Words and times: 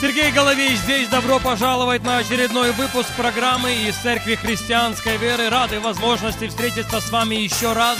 Сергей 0.00 0.32
Головей 0.32 0.76
здесь. 0.76 1.08
Добро 1.08 1.38
пожаловать 1.38 2.02
на 2.04 2.16
очередной 2.16 2.72
выпуск 2.72 3.10
программы 3.18 3.86
из 3.86 3.94
Церкви 3.96 4.34
Христианской 4.34 5.18
Веры. 5.18 5.50
Рады 5.50 5.78
возможности 5.78 6.48
встретиться 6.48 7.02
с 7.02 7.10
вами 7.10 7.34
еще 7.34 7.74
раз. 7.74 7.98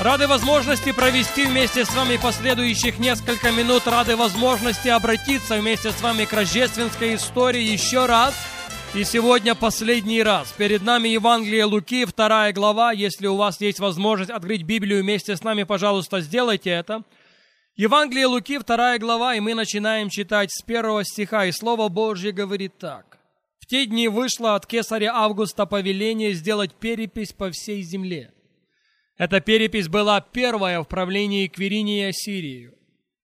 Рады 0.00 0.26
возможности 0.26 0.90
провести 0.90 1.46
вместе 1.46 1.84
с 1.84 1.94
вами 1.94 2.16
последующих 2.16 2.98
несколько 2.98 3.52
минут. 3.52 3.86
Рады 3.86 4.16
возможности 4.16 4.88
обратиться 4.88 5.58
вместе 5.58 5.92
с 5.92 6.00
вами 6.00 6.24
к 6.24 6.32
рождественской 6.32 7.14
истории 7.14 7.62
еще 7.62 8.06
раз. 8.06 8.34
И 8.92 9.04
сегодня 9.04 9.54
последний 9.54 10.24
раз. 10.24 10.52
Перед 10.58 10.82
нами 10.82 11.08
Евангелие 11.08 11.66
Луки, 11.66 12.04
вторая 12.04 12.52
глава. 12.52 12.90
Если 12.90 13.28
у 13.28 13.36
вас 13.36 13.60
есть 13.60 13.78
возможность 13.78 14.32
открыть 14.32 14.64
Библию 14.64 15.02
вместе 15.02 15.36
с 15.36 15.44
нами, 15.44 15.62
пожалуйста, 15.62 16.20
сделайте 16.20 16.70
это. 16.70 17.04
Евангелие 17.78 18.24
Луки, 18.24 18.56
вторая 18.56 18.98
глава, 18.98 19.34
и 19.34 19.40
мы 19.40 19.52
начинаем 19.52 20.08
читать 20.08 20.50
с 20.50 20.62
первого 20.62 21.04
стиха, 21.04 21.44
и 21.44 21.52
Слово 21.52 21.90
Божье 21.90 22.32
говорит 22.32 22.78
так. 22.78 23.18
«В 23.58 23.66
те 23.66 23.84
дни 23.84 24.08
вышло 24.08 24.54
от 24.54 24.64
кесаря 24.64 25.12
Августа 25.12 25.66
повеление 25.66 26.32
сделать 26.32 26.72
перепись 26.72 27.34
по 27.34 27.50
всей 27.50 27.82
земле. 27.82 28.32
Эта 29.18 29.40
перепись 29.40 29.88
была 29.88 30.22
первая 30.22 30.80
в 30.80 30.88
правлении 30.88 31.48
Квириния 31.48 32.12
Сирию, 32.12 32.72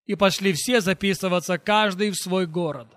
и 0.05 0.17
пошли 0.17 0.53
все 0.53 0.83
записываться, 0.83 1.57
каждый 1.57 2.11
в 2.11 2.17
свой 2.17 2.47
город. 2.47 2.89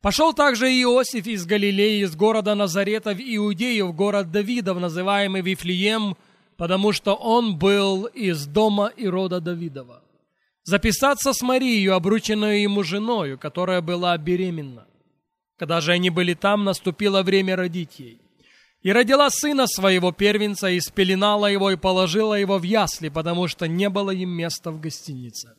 Пошел 0.00 0.32
также 0.32 0.68
Иосиф 0.68 1.26
из 1.26 1.44
Галилеи, 1.44 2.04
из 2.04 2.14
города 2.14 2.54
Назарета 2.54 3.14
в 3.14 3.18
Иудею, 3.20 3.88
в 3.88 3.96
город 3.96 4.30
Давидов, 4.30 4.78
называемый 4.78 5.42
Вифлеем, 5.42 6.16
потому 6.56 6.92
что 6.92 7.14
он 7.14 7.58
был 7.58 8.04
из 8.04 8.46
дома 8.46 8.92
и 8.96 9.08
рода 9.08 9.40
Давидова 9.40 10.04
записаться 10.68 11.32
с 11.32 11.40
Марией, 11.40 11.90
обрученную 11.90 12.60
ему 12.60 12.82
женою, 12.82 13.38
которая 13.38 13.80
была 13.80 14.18
беременна. 14.18 14.86
Когда 15.56 15.80
же 15.80 15.92
они 15.92 16.10
были 16.10 16.34
там, 16.34 16.64
наступило 16.64 17.22
время 17.22 17.56
родить 17.56 17.98
ей. 17.98 18.20
И 18.82 18.92
родила 18.92 19.30
сына 19.30 19.66
своего 19.66 20.12
первенца, 20.12 20.68
и 20.68 20.78
спеленала 20.80 21.46
его, 21.46 21.70
и 21.70 21.76
положила 21.76 22.34
его 22.34 22.58
в 22.58 22.64
ясли, 22.64 23.08
потому 23.08 23.48
что 23.48 23.66
не 23.66 23.88
было 23.88 24.10
им 24.10 24.28
места 24.28 24.70
в 24.70 24.78
гостинице. 24.78 25.54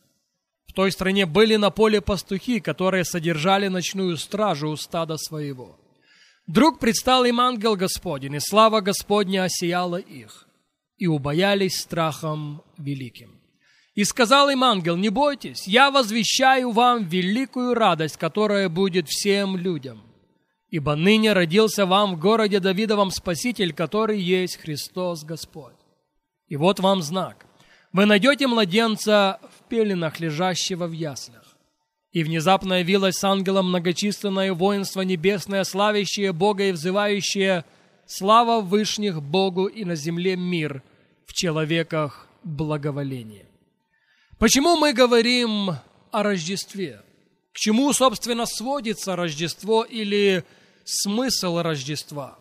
В 0.68 0.74
той 0.74 0.92
стране 0.92 1.26
были 1.26 1.56
на 1.56 1.72
поле 1.72 2.02
пастухи, 2.02 2.60
которые 2.60 3.04
содержали 3.04 3.68
ночную 3.68 4.16
стражу 4.16 4.70
у 4.70 4.76
стада 4.76 5.18
своего. 5.18 5.80
Вдруг 6.46 6.78
предстал 6.78 7.26
им 7.26 7.40
ангел 7.40 7.76
Господень, 7.76 8.36
и 8.36 8.40
слава 8.40 8.82
Господня 8.82 9.46
осияла 9.46 9.98
их, 9.98 10.48
и 11.00 11.08
убоялись 11.08 11.80
страхом 11.80 12.62
великим. 12.78 13.39
И 14.00 14.06
сказал 14.06 14.50
им 14.50 14.64
ангел, 14.64 14.96
не 14.96 15.10
бойтесь, 15.10 15.68
я 15.68 15.92
возвещаю 15.92 16.72
вам 16.72 17.04
великую 17.04 17.74
радость, 17.74 18.16
которая 18.16 18.70
будет 18.70 19.10
всем 19.10 19.58
людям. 19.58 20.02
Ибо 20.70 20.96
ныне 20.96 21.34
родился 21.34 21.86
вам 21.86 22.16
в 22.16 22.18
городе 22.18 22.62
Давидовом 22.62 23.12
Спаситель, 23.12 23.74
который 23.74 24.18
есть 24.18 24.56
Христос 24.56 25.26
Господь. 25.26 25.76
И 26.48 26.56
вот 26.56 26.80
вам 26.80 27.02
знак. 27.02 27.46
Вы 27.92 28.06
найдете 28.06 28.48
младенца 28.48 29.42
в 29.44 29.68
пеленах, 29.68 30.22
лежащего 30.22 30.88
в 30.88 30.94
яслях. 30.94 31.58
И 32.14 32.24
внезапно 32.24 32.76
явилось 32.76 33.16
с 33.16 33.24
ангелом 33.26 33.68
многочисленное 33.68 34.54
воинство 34.54 35.02
небесное, 35.02 35.66
славящее 35.66 36.32
Бога 36.32 36.64
и 36.64 36.72
взывающее 36.72 37.66
«Слава 38.06 38.62
Вышних 38.62 39.22
Богу 39.22 39.66
и 39.66 39.84
на 39.84 39.96
земле 39.96 40.38
мир, 40.38 40.84
в 41.26 41.34
человеках 41.34 42.30
благоволение». 42.46 43.49
Почему 44.40 44.78
мы 44.78 44.94
говорим 44.94 45.72
о 46.12 46.24
Рождестве? 46.24 47.02
К 47.52 47.58
чему, 47.58 47.92
собственно, 47.92 48.46
сводится 48.46 49.18
Рождество 49.18 49.84
или 49.84 50.46
смысл 50.86 51.60
Рождества? 51.60 52.40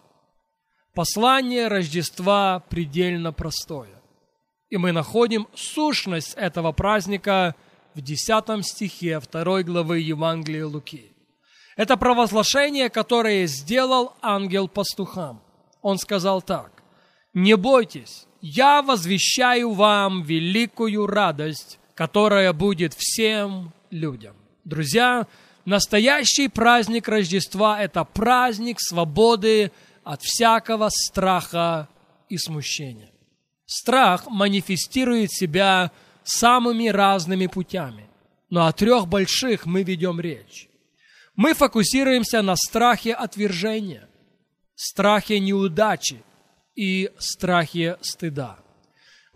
Послание 0.95 1.67
Рождества 1.67 2.63
предельно 2.69 3.33
простое. 3.33 4.01
И 4.71 4.77
мы 4.77 4.93
находим 4.93 5.49
сущность 5.57 6.35
этого 6.35 6.71
праздника 6.71 7.57
в 7.97 8.01
10 8.01 8.65
стихе 8.65 9.21
2 9.21 9.63
главы 9.65 9.99
Евангелия 9.99 10.67
Луки. 10.67 11.11
Это 11.77 11.97
провозглашение, 11.97 12.91
которое 12.91 13.49
сделал 13.49 14.15
ангел 14.23 14.69
пастухам. 14.69 15.43
Он 15.83 15.99
сказал 15.99 16.43
так. 16.43 16.81
«Не 17.35 17.57
бойтесь, 17.57 18.29
я 18.41 18.83
возвещаю 18.83 19.73
вам 19.73 20.23
великую 20.23 21.09
радость, 21.09 21.81
которая 21.99 22.53
будет 22.53 22.95
всем 22.97 23.73
людям. 23.91 24.37
Друзья, 24.63 25.27
настоящий 25.65 26.47
праздник 26.47 27.09
Рождества– 27.09 27.83
это 27.83 28.05
праздник 28.05 28.77
свободы 28.79 29.73
от 30.05 30.23
всякого 30.23 30.91
страха 30.93 31.89
и 32.29 32.39
смущения. 32.39 33.11
Страх 33.67 34.29
манифестирует 34.29 35.33
себя 35.33 35.91
самыми 36.23 36.87
разными 36.87 37.49
путями, 37.49 38.09
но 38.49 38.69
о 38.69 38.73
трех 38.73 39.09
больших 39.09 39.67
мы 39.67 39.83
ведем 39.83 40.21
речь. 40.21 40.69
Мы 41.35 41.53
фокусируемся 41.53 42.43
на 42.43 42.55
страхе 42.55 43.13
отвержения, 43.13 44.09
страхе 44.77 45.41
неудачи 45.41 46.23
и 46.77 47.11
страхе 47.19 47.99
стыда– 48.03 48.61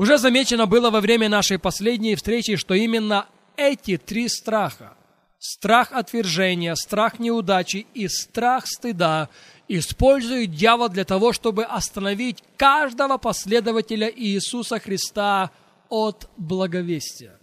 уже 0.03 0.19
замечено 0.19 0.67
было 0.67 0.91
во 0.91 1.01
время 1.01 1.29
нашей 1.29 1.59
последней 1.59 2.15
встречи, 2.17 2.57
что 2.57 2.75
именно 2.75 3.27
эти 3.57 3.97
три 3.97 4.29
страха– 4.29 4.95
страх 5.39 5.93
отвержения, 5.93 6.75
страх 6.75 7.19
неудачи 7.19 7.87
и 7.95 8.09
страх 8.09 8.67
стыда– 8.67 9.29
использует 9.79 10.51
дьявол 10.51 10.89
для 10.89 11.05
того, 11.05 11.33
чтобы 11.33 11.65
остановить 11.65 12.43
каждого 12.57 13.17
последователя 13.17 14.13
Иисуса 14.15 14.79
Христа 14.79 15.51
от 15.89 16.29
благовестия, 16.37 17.39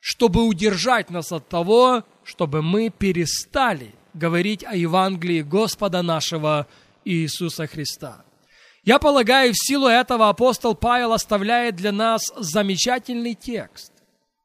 чтобы 0.00 0.44
удержать 0.44 1.10
нас 1.10 1.32
от 1.32 1.48
того, 1.48 2.04
чтобы 2.22 2.62
мы 2.62 2.90
перестали 2.90 3.94
говорить 4.14 4.64
о 4.64 4.74
Евангелии 4.74 5.42
Господа 5.42 6.02
нашего 6.02 6.66
Иисуса 7.04 7.66
Христа. 7.66 8.24
Я 8.84 8.98
полагаю, 8.98 9.52
в 9.52 9.56
силу 9.56 9.86
этого 9.86 10.28
апостол 10.28 10.74
Павел 10.74 11.14
оставляет 11.14 11.76
для 11.76 11.90
нас 11.90 12.20
замечательный 12.36 13.34
текст. 13.34 13.92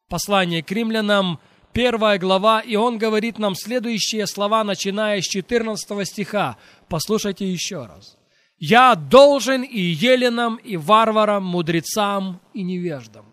Послание 0.08 0.64
к 0.64 0.72
римлянам, 0.72 1.40
первая 1.74 2.18
глава, 2.18 2.62
и 2.62 2.78
он 2.78 2.98
говорит 2.98 3.38
нам 3.38 3.54
следующие 3.54 4.26
слова, 4.28 4.64
начиная 4.64 5.22
с 5.22 5.26
14 5.26 6.08
стиха. 6.08 6.58
Послушайте 6.88 7.52
еще 7.52 7.86
раз. 7.86 8.18
«Я 8.58 8.96
должен 8.96 9.62
и 9.64 9.80
еленам, 9.80 10.56
и 10.56 10.78
варварам, 10.78 11.44
мудрецам, 11.44 12.40
и 12.54 12.64
невеждам». 12.64 13.26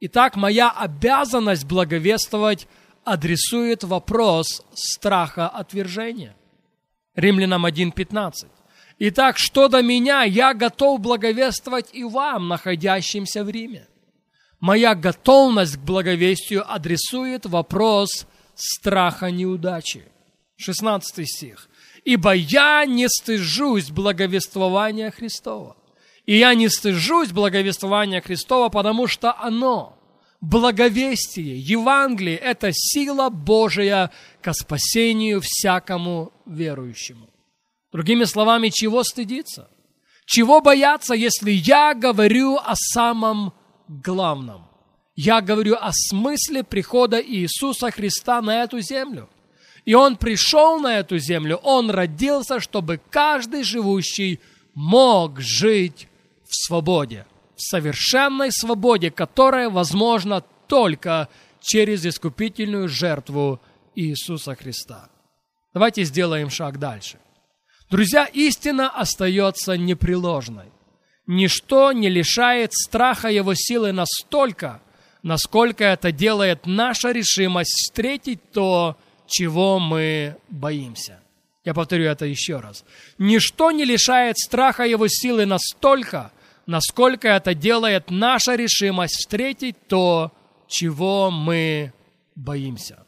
Итак, 0.00 0.36
моя 0.36 0.70
обязанность 0.70 1.66
благовествовать 1.66 2.68
адресует 3.04 3.82
вопрос 3.82 4.64
страха 4.74 5.48
отвержения. 5.48 6.36
Римлянам 7.14 7.66
1.15. 7.66 8.32
Итак, 8.98 9.36
что 9.38 9.68
до 9.68 9.82
меня, 9.82 10.22
я 10.22 10.54
готов 10.54 11.00
благовествовать 11.00 11.90
и 11.92 12.02
вам, 12.02 12.48
находящимся 12.48 13.44
в 13.44 13.50
Риме. 13.50 13.86
Моя 14.58 14.94
готовность 14.94 15.76
к 15.76 15.80
благовестию 15.80 16.64
адресует 16.70 17.44
вопрос 17.44 18.26
страха 18.54 19.30
неудачи. 19.30 20.04
16 20.56 21.28
стих. 21.28 21.68
«Ибо 22.04 22.32
я 22.32 22.86
не 22.86 23.08
стыжусь 23.08 23.90
благовествования 23.90 25.10
Христова». 25.10 25.76
И 26.24 26.38
я 26.38 26.54
не 26.54 26.68
стыжусь 26.68 27.30
благовествования 27.30 28.20
Христова, 28.20 28.68
потому 28.68 29.06
что 29.06 29.38
оно, 29.38 29.96
благовестие, 30.40 31.58
Евангелие, 31.58 32.36
это 32.36 32.70
сила 32.72 33.28
Божия 33.28 34.10
ко 34.42 34.52
спасению 34.52 35.40
всякому 35.40 36.32
верующему. 36.46 37.28
Другими 37.96 38.24
словами, 38.24 38.68
чего 38.68 39.02
стыдиться? 39.04 39.70
Чего 40.26 40.60
бояться, 40.60 41.14
если 41.14 41.50
я 41.50 41.94
говорю 41.94 42.56
о 42.56 42.74
самом 42.74 43.54
главном? 43.88 44.66
Я 45.14 45.40
говорю 45.40 45.76
о 45.80 45.92
смысле 45.94 46.62
прихода 46.62 47.18
Иисуса 47.18 47.90
Христа 47.90 48.42
на 48.42 48.64
эту 48.64 48.80
землю. 48.80 49.30
И 49.86 49.94
Он 49.94 50.18
пришел 50.18 50.78
на 50.78 50.98
эту 50.98 51.16
землю, 51.16 51.56
Он 51.62 51.88
родился, 51.90 52.60
чтобы 52.60 53.00
каждый 53.08 53.62
живущий 53.62 54.40
мог 54.74 55.40
жить 55.40 56.06
в 56.44 56.54
свободе, 56.54 57.24
в 57.54 57.62
совершенной 57.62 58.52
свободе, 58.52 59.10
которая 59.10 59.70
возможна 59.70 60.42
только 60.68 61.30
через 61.62 62.04
искупительную 62.04 62.90
жертву 62.90 63.58
Иисуса 63.94 64.54
Христа. 64.54 65.08
Давайте 65.72 66.04
сделаем 66.04 66.50
шаг 66.50 66.78
дальше. 66.78 67.20
Друзья, 67.90 68.24
истина 68.24 68.90
остается 68.90 69.76
непреложной. 69.76 70.66
Ничто 71.26 71.92
не 71.92 72.08
лишает 72.08 72.72
страха 72.72 73.28
его 73.28 73.54
силы 73.54 73.92
настолько, 73.92 74.80
насколько 75.22 75.84
это 75.84 76.12
делает 76.12 76.66
наша 76.66 77.12
решимость 77.12 77.72
встретить 77.72 78.40
то, 78.52 78.96
чего 79.26 79.78
мы 79.78 80.36
боимся. 80.48 81.20
Я 81.64 81.74
повторю 81.74 82.04
это 82.04 82.26
еще 82.26 82.58
раз. 82.58 82.84
Ничто 83.18 83.72
не 83.72 83.84
лишает 83.84 84.38
страха 84.38 84.84
его 84.84 85.06
силы 85.08 85.46
настолько, 85.46 86.30
насколько 86.66 87.28
это 87.28 87.54
делает 87.54 88.10
наша 88.10 88.54
решимость 88.54 89.16
встретить 89.16 89.76
то, 89.88 90.32
чего 90.68 91.30
мы 91.30 91.92
боимся. 92.36 93.04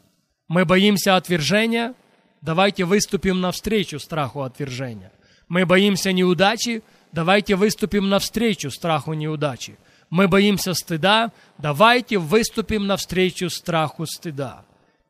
Мы 0.49 0.65
боимся 0.65 1.15
отвержения, 1.15 1.93
давайте 2.41 2.85
выступим 2.85 3.41
навстречу 3.41 3.99
страху 3.99 4.41
отвержения. 4.41 5.11
Мы 5.47 5.65
боимся 5.65 6.11
неудачи, 6.11 6.83
давайте 7.11 7.55
выступим 7.55 8.09
навстречу 8.09 8.71
страху 8.71 9.13
неудачи. 9.13 9.77
Мы 10.09 10.27
боимся 10.27 10.73
стыда, 10.73 11.31
давайте 11.57 12.17
выступим 12.17 12.87
навстречу 12.87 13.49
страху 13.49 14.05
стыда. 14.05 14.65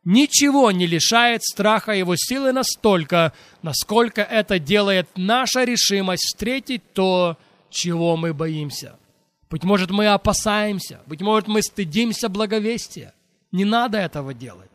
Ничего 0.06 0.72
не 0.72 0.88
лишает 0.88 1.44
страха 1.44 1.92
его 1.92 2.16
силы 2.18 2.52
настолько, 2.52 3.34
насколько 3.62 4.22
это 4.22 4.60
делает 4.60 5.10
наша 5.16 5.66
решимость 5.66 6.24
встретить 6.24 6.94
то, 6.94 7.38
чего 7.70 8.18
мы 8.18 8.34
боимся. 8.34 8.96
Быть 9.50 9.64
может, 9.64 9.92
мы 9.92 10.08
опасаемся, 10.08 11.02
быть 11.06 11.22
может, 11.22 11.48
мы 11.48 11.62
стыдимся 11.62 12.30
благовестия. 12.30 13.14
Не 13.52 13.66
надо 13.66 13.98
этого 13.98 14.34
делать. 14.34 14.70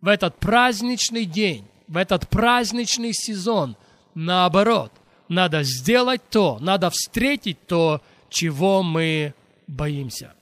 В 0.00 0.08
этот 0.08 0.36
праздничный 0.38 1.24
день, 1.24 1.66
в 1.90 1.98
этот 1.98 2.26
праздничный 2.28 3.12
сезон, 3.12 3.76
наоборот, 4.14 4.90
надо 5.28 5.62
сделать 5.64 6.22
то, 6.30 6.56
надо 6.60 6.88
встретить 6.88 7.66
то, 7.66 8.00
чего 8.30 8.82
мы 8.82 9.34
боимся. 9.66 10.32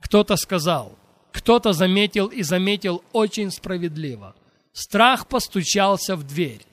Кто-то 0.00 0.36
сказал– 0.36 0.98
кто-то 1.34 1.72
заметил 1.72 2.28
и 2.28 2.42
заметил 2.42 3.02
очень 3.12 3.50
справедливо. 3.50 4.36
Страх 4.72 5.26
постучался 5.26 6.14
в 6.14 6.22
дверь. 6.22 6.64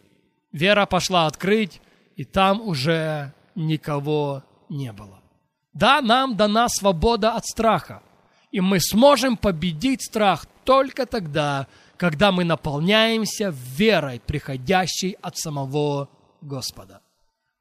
Вера 0.52 0.86
пошла 0.86 1.26
открыть, 1.26 1.82
и 2.16 2.24
там 2.24 2.62
уже 2.62 3.34
никого 3.56 4.44
не 4.70 4.92
было. 4.92 5.20
Да, 5.74 6.02
нам 6.02 6.38
дана 6.38 6.70
свобода 6.70 7.32
от 7.32 7.46
страха, 7.46 8.04
и 8.52 8.62
мы 8.62 8.80
сможем 8.80 9.36
победить 9.36 10.04
страх 10.04 10.46
только 10.64 11.08
тогда, 11.08 11.66
когда 12.02 12.32
мы 12.32 12.46
наполняемся 12.46 13.54
верой, 13.78 14.20
приходящей 14.26 15.18
от 15.22 15.38
самого 15.38 16.10
Господа. 16.42 17.02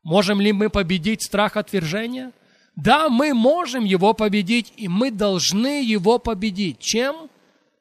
Можем 0.03 0.41
ли 0.41 0.51
мы 0.55 0.71
победить 0.71 1.23
страх 1.23 1.59
отвержения? 1.59 2.33
Да, 2.75 3.11
мы 3.11 3.35
можем 3.35 3.85
его 3.85 4.15
победить, 4.15 4.73
и 4.79 4.89
мы 4.89 5.11
должны 5.11 5.85
его 5.85 6.19
победить. 6.19 6.79
Чем? 6.79 7.29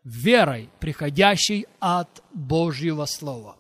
Верой, 0.04 0.70
приходящей 0.82 1.66
от 1.80 2.22
Божьего 2.34 3.06
Слова. 3.06 3.56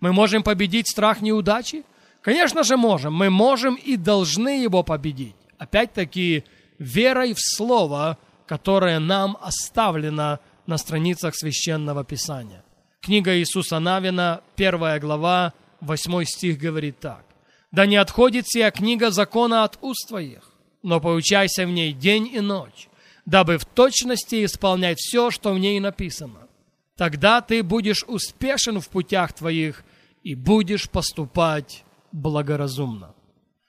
Мы 0.00 0.12
можем 0.12 0.42
победить 0.42 0.90
страх 0.90 1.22
неудачи? 1.22 1.82
Конечно 2.20 2.62
же 2.62 2.76
можем. 2.76 3.14
Мы 3.14 3.30
можем 3.30 3.74
и 3.76 3.96
должны 3.96 4.62
его 4.62 4.82
победить. 4.82 5.36
Опять-таки, 5.56 6.44
верой 6.78 7.32
в 7.32 7.40
Слово, 7.40 8.18
которое 8.46 8.98
нам 8.98 9.38
оставлено 9.40 10.40
на 10.66 10.78
страницах 10.78 11.34
Священного 11.34 12.04
Писания. 12.04 12.64
Книга 13.00 13.36
Иисуса 13.36 13.78
Навина, 13.78 14.40
первая 14.56 14.98
глава, 14.98 15.52
8 15.80 16.24
стих 16.24 16.58
говорит 16.58 16.98
так. 17.00 17.24
«Да 17.70 17.86
не 17.86 17.96
отходит 17.96 18.46
сия 18.48 18.70
книга 18.70 19.10
закона 19.10 19.64
от 19.64 19.78
уст 19.82 20.08
твоих, 20.08 20.50
но 20.82 21.00
поучайся 21.00 21.66
в 21.66 21.70
ней 21.70 21.92
день 21.92 22.28
и 22.32 22.40
ночь, 22.40 22.88
дабы 23.26 23.58
в 23.58 23.64
точности 23.64 24.44
исполнять 24.44 24.98
все, 24.98 25.30
что 25.30 25.52
в 25.52 25.58
ней 25.58 25.80
написано. 25.80 26.48
Тогда 26.96 27.40
ты 27.40 27.62
будешь 27.62 28.04
успешен 28.06 28.80
в 28.80 28.88
путях 28.88 29.32
твоих 29.32 29.84
и 30.22 30.34
будешь 30.34 30.88
поступать 30.88 31.84
благоразумно. 32.12 33.14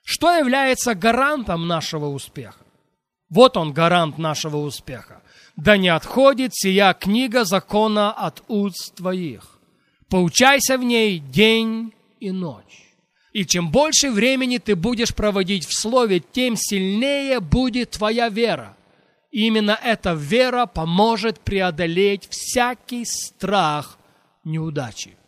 Что 0.04 0.30
является 0.32 0.94
гарантом 0.94 1.66
нашего 1.66 2.06
успеха? 2.06 2.64
Вот 3.28 3.56
он, 3.56 3.72
гарант 3.72 4.18
нашего 4.18 4.58
успеха. 4.58 5.20
Да 5.56 5.76
не 5.76 5.88
отходит 5.88 6.54
сия 6.54 6.92
книга 6.92 7.44
закона 7.44 8.12
от 8.12 8.42
уст 8.48 8.94
твоих. 8.94 9.58
Поучайся 10.08 10.78
в 10.78 10.84
ней 10.84 11.18
день 11.18 11.92
и 12.20 12.30
ночь 12.30 12.86
и 13.36 13.44
чем 13.44 13.70
больше 13.70 14.10
времени 14.10 14.56
ты 14.56 14.74
будешь 14.74 15.14
проводить 15.14 15.66
в 15.66 15.78
Слове, 15.78 16.20
тем 16.20 16.56
сильнее 16.56 17.40
будет 17.40 17.90
твоя 17.90 18.30
вера. 18.30 18.74
И 19.30 19.46
именно 19.46 19.78
эта 19.84 20.14
вера 20.14 20.64
поможет 20.64 21.40
преодолеть 21.40 22.26
всякий 22.30 23.04
страх 23.04 23.98
неудачи. 24.42 25.18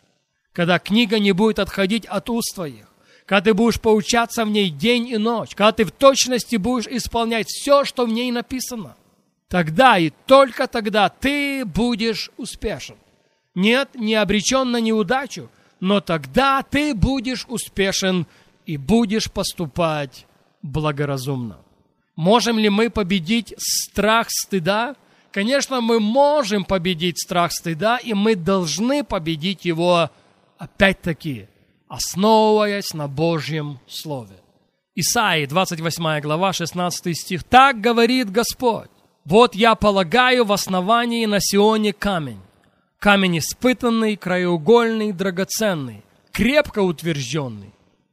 Когда 0.53 0.79
книга 0.79 1.19
не 1.19 1.33
будет 1.33 1.59
отходить 1.59 2.07
от 2.07 2.31
уст 2.31 2.55
твоих, 2.55 2.87
когда 3.27 3.51
ты 3.51 3.53
будешь 3.53 3.79
поучаться 3.79 4.43
в 4.43 4.49
ней 4.49 4.71
день 4.71 5.07
и 5.07 5.17
ночь, 5.17 5.53
когда 5.53 5.71
ты 5.71 5.85
в 5.85 5.91
точности 5.91 6.55
будешь 6.55 6.87
исполнять 6.87 7.47
все, 7.47 7.85
что 7.85 8.07
в 8.07 8.09
ней 8.09 8.31
написано, 8.31 8.95
тогда 9.49 9.97
и 9.97 10.11
только 10.25 10.67
тогда 10.67 11.09
ты 11.09 11.65
будешь 11.65 12.31
успешен. 12.37 12.95
Нет, 13.55 13.89
не 13.95 14.15
обречен 14.15 14.71
на 14.71 14.79
неудачу, 14.79 15.49
но 15.79 15.99
тогда 15.99 16.63
ты 16.63 16.93
будешь 16.93 17.45
успешен 17.49 18.25
и 18.65 18.77
будешь 18.77 19.29
поступать 19.29 20.25
благоразумно. 20.61 21.57
Можем 22.15 22.59
ли 22.59 22.69
мы 22.69 22.89
победить 22.89 23.53
страх 23.57 24.27
стыда? 24.29 24.95
Конечно, 25.31 25.81
мы 25.81 25.99
можем 25.99 26.65
победить 26.65 27.19
страх 27.19 27.51
стыда, 27.51 27.97
и 27.97 28.13
мы 28.13 28.35
должны 28.35 29.03
победить 29.03 29.65
его, 29.65 30.09
опять-таки, 30.57 31.47
основываясь 31.87 32.93
на 32.93 33.07
Божьем 33.07 33.79
Слове. 33.87 34.35
Исаии, 34.95 35.45
28 35.45 36.19
глава, 36.19 36.51
16 36.51 37.17
стих. 37.17 37.43
«Так 37.43 37.79
говорит 37.79 38.29
Господь, 38.31 38.89
вот 39.29 39.53
я 39.53 39.75
полагаю 39.75 40.43
в 40.43 40.51
основании 40.51 41.27
на 41.27 41.39
Сионе 41.39 41.93
камень, 41.93 42.41
камень 42.97 43.37
испытанный, 43.37 44.15
краеугольный, 44.15 45.11
драгоценный, 45.11 46.03
крепко 46.31 46.79
утвержденный, 46.79 47.71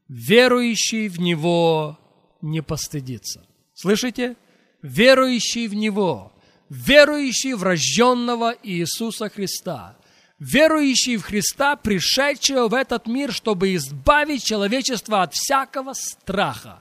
верующий 0.08 1.08
в 1.08 1.18
него 1.18 1.98
не 2.42 2.62
постыдится. 2.62 3.46
Слышите? 3.72 4.36
Верующий 4.82 5.68
в 5.68 5.74
него, 5.74 6.32
верующий 6.68 7.54
в 7.54 7.62
рожденного 7.62 8.54
Иисуса 8.62 9.30
Христа, 9.30 9.96
верующий 10.38 11.16
в 11.16 11.22
Христа, 11.22 11.76
пришедшего 11.76 12.68
в 12.68 12.74
этот 12.74 13.06
мир, 13.06 13.32
чтобы 13.32 13.74
избавить 13.74 14.44
человечество 14.44 15.22
от 15.22 15.32
всякого 15.32 15.94
страха, 15.94 16.80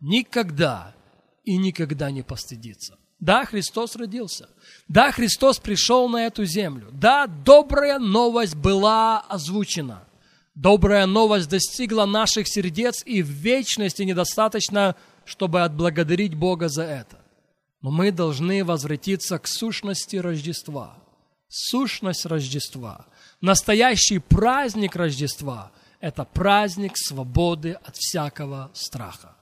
никогда 0.00 0.92
и 1.44 1.56
никогда 1.56 2.10
не 2.10 2.22
постыдится. 2.22 2.98
Да, 3.18 3.44
Христос 3.44 3.96
родился. 3.96 4.48
Да, 4.88 5.10
Христос 5.10 5.58
пришел 5.58 6.08
на 6.08 6.26
эту 6.26 6.44
землю. 6.44 6.88
Да, 6.92 7.26
добрая 7.26 7.98
новость 7.98 8.54
была 8.54 9.20
озвучена. 9.20 10.04
Добрая 10.54 11.06
новость 11.06 11.48
достигла 11.48 12.06
наших 12.06 12.48
сердец, 12.48 13.02
и 13.04 13.22
в 13.22 13.28
вечности 13.28 14.02
недостаточно, 14.02 14.96
чтобы 15.24 15.62
отблагодарить 15.62 16.34
Бога 16.34 16.68
за 16.68 16.84
это. 16.84 17.18
Но 17.82 17.90
мы 17.90 18.10
должны 18.10 18.64
возвратиться 18.64 19.38
к 19.38 19.46
сущности 19.46 20.16
Рождества. 20.16 20.96
Сущность 21.48 22.26
Рождества. 22.26 23.06
Настоящий 23.40 24.18
праздник 24.18 24.96
Рождества– 24.96 25.72
это 26.00 26.24
праздник 26.24 26.92
свободы 26.96 27.72
от 27.72 27.96
всякого 27.96 28.70
страха. 28.72 29.36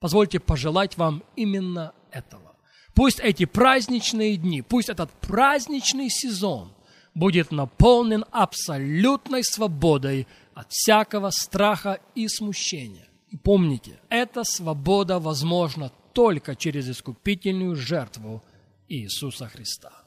Позвольте 0.00 0.40
пожелать 0.40 0.96
вам 0.96 1.22
именно 1.36 1.92
этого. 2.10 2.53
Пусть 2.94 3.18
эти 3.20 3.44
праздничные 3.44 4.36
дни, 4.36 4.62
пусть 4.62 4.88
этот 4.88 5.10
праздничный 5.10 6.08
сезон 6.08 6.72
будет 7.14 7.50
наполнен 7.50 8.24
абсолютной 8.30 9.42
свободой 9.44 10.26
от 10.54 10.70
всякого 10.70 11.30
страха 11.30 12.00
и 12.14 12.28
смущения. 12.28 13.08
И 13.30 13.36
помните, 13.36 13.98
эта 14.08 14.44
свобода 14.44 15.18
возможна 15.18 15.90
только 16.12 16.54
через 16.54 16.88
искупительную 16.88 17.74
жертву 17.74 18.42
Иисуса 18.88 19.48
Христа. 19.48 20.03